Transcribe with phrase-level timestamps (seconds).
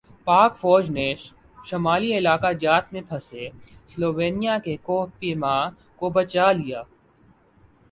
[0.27, 1.07] پاک فوج نے
[1.65, 3.47] شمالی علاقہ جات میں پھنسے
[3.89, 5.55] سلوینیا کے کوہ پیما
[5.99, 6.81] کو بچالیا